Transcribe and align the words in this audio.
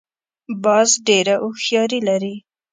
باز 0.63 0.89
ډېره 1.07 1.35
هوښیاري 1.43 1.99
لري 2.09 2.35